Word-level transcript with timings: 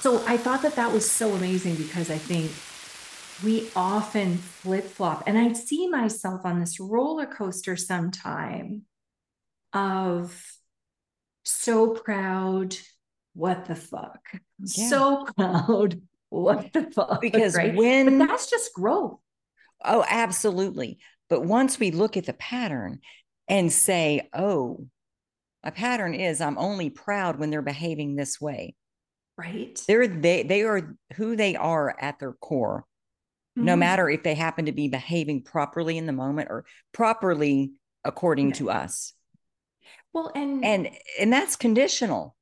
So 0.00 0.24
I 0.26 0.38
thought 0.38 0.62
that 0.62 0.76
that 0.76 0.92
was 0.92 1.10
so 1.10 1.34
amazing 1.34 1.74
because 1.74 2.10
I 2.10 2.16
think 2.16 2.50
we 3.44 3.70
often 3.76 4.36
flip 4.36 4.84
flop, 4.84 5.24
and 5.26 5.38
I 5.38 5.52
see 5.52 5.88
myself 5.88 6.42
on 6.44 6.60
this 6.60 6.80
roller 6.80 7.26
coaster 7.26 7.76
sometime 7.76 8.82
of 9.72 10.42
so 11.44 11.88
proud, 11.90 12.76
what 13.34 13.66
the 13.66 13.74
fuck? 13.74 14.20
Yeah. 14.58 14.88
So 14.88 15.26
proud, 15.36 16.00
what 16.28 16.72
the 16.72 16.90
fuck? 16.90 17.20
Because 17.20 17.54
right? 17.54 17.74
when- 17.74 18.18
but 18.18 18.28
that's 18.28 18.48
just 18.50 18.72
growth. 18.74 19.20
Oh, 19.84 20.04
absolutely. 20.08 20.98
But 21.28 21.44
once 21.44 21.78
we 21.78 21.90
look 21.90 22.16
at 22.16 22.26
the 22.26 22.32
pattern 22.34 23.00
and 23.48 23.72
say, 23.72 24.28
oh, 24.34 24.86
a 25.62 25.72
pattern 25.72 26.14
is 26.14 26.40
I'm 26.40 26.58
only 26.58 26.90
proud 26.90 27.38
when 27.38 27.50
they're 27.50 27.62
behaving 27.62 28.16
this 28.16 28.40
way. 28.40 28.74
Right. 29.40 29.82
They're 29.88 30.06
they 30.06 30.42
they 30.42 30.62
are 30.62 30.96
who 31.14 31.34
they 31.36 31.56
are 31.56 31.96
at 31.98 32.18
their 32.18 32.32
core. 32.34 32.84
No 33.56 33.74
Mhm. 33.74 33.78
matter 33.78 34.08
if 34.10 34.22
they 34.22 34.34
happen 34.34 34.66
to 34.66 34.72
be 34.72 34.88
behaving 34.88 35.42
properly 35.42 35.96
in 35.98 36.06
the 36.06 36.12
moment 36.12 36.48
or 36.50 36.64
properly 36.92 37.72
according 38.04 38.48
Yeah. 38.48 38.54
to 38.54 38.70
us. 38.70 39.14
Well, 40.12 40.30
and 40.34 40.64
And 40.64 40.90
and 41.18 41.32
that's 41.32 41.56
conditional. 41.56 42.36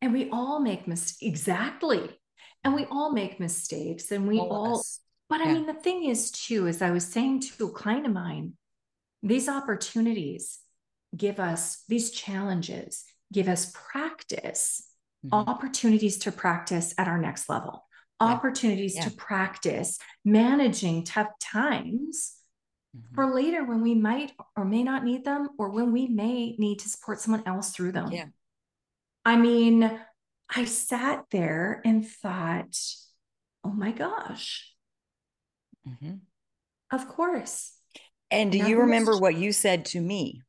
and 0.00 0.12
we 0.12 0.30
all 0.30 0.60
make 0.60 0.86
mistakes. 0.86 1.22
Exactly. 1.22 2.20
And 2.62 2.74
we 2.74 2.84
all 2.86 3.12
make 3.12 3.40
mistakes 3.40 4.12
and 4.12 4.28
we 4.28 4.38
All 4.38 4.52
all. 4.52 4.82
But 5.28 5.40
I 5.40 5.52
mean, 5.52 5.66
the 5.66 5.74
thing 5.74 6.04
is, 6.04 6.30
too, 6.30 6.68
as 6.68 6.80
I 6.82 6.90
was 6.92 7.04
saying 7.06 7.40
to 7.40 7.66
a 7.66 7.72
client 7.72 8.06
of 8.06 8.12
mine, 8.12 8.56
these 9.22 9.48
opportunities 9.48 10.60
give 11.16 11.40
us 11.40 11.82
these 11.88 12.10
challenges, 12.12 13.04
give 13.32 13.48
us 13.48 13.72
practice, 13.74 14.88
Mhm. 15.24 15.32
opportunities 15.48 16.18
to 16.18 16.32
practice 16.32 16.94
at 16.98 17.08
our 17.08 17.18
next 17.18 17.48
level, 17.48 17.86
Yeah. 18.20 18.28
opportunities 18.28 18.94
Yeah. 18.96 19.04
to 19.08 19.10
practice 19.16 19.98
managing 20.24 21.04
tough 21.04 21.38
times 21.40 22.36
Mhm. 22.94 23.14
for 23.14 23.34
later 23.34 23.64
when 23.64 23.80
we 23.82 23.94
might 23.94 24.32
or 24.56 24.64
may 24.64 24.82
not 24.82 25.04
need 25.04 25.24
them, 25.24 25.48
or 25.58 25.70
when 25.70 25.92
we 25.92 26.06
may 26.08 26.54
need 26.56 26.78
to 26.80 26.88
support 26.88 27.20
someone 27.20 27.42
else 27.46 27.72
through 27.72 27.92
them. 27.92 28.12
Yeah. 28.12 28.28
I 29.24 29.36
mean, 29.36 30.00
I 30.48 30.64
sat 30.64 31.26
there 31.30 31.82
and 31.84 32.06
thought, 32.06 32.78
oh 33.64 33.72
my 33.72 33.90
gosh, 33.90 34.76
Mhm. 35.86 36.20
of 36.92 37.08
course. 37.08 37.72
And 38.30 38.52
do 38.52 38.58
Nothing 38.58 38.70
you 38.70 38.80
remember 38.80 39.18
what 39.18 39.36
you 39.36 39.52
said 39.52 39.84
to 39.86 40.00
me? 40.00 40.42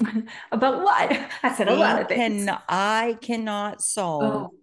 About 0.52 0.82
what? 0.82 1.28
I 1.42 1.54
said 1.54 1.68
a 1.68 1.74
lot 1.74 2.02
of 2.02 2.08
things. 2.08 2.44
can, 2.46 2.58
I 2.68 3.18
cannot 3.20 3.82
solve 3.82 4.22
Oh, 4.52 4.54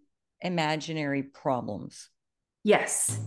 imaginary 0.41 1.23
problems. 1.23 2.09
yes. 2.63 3.19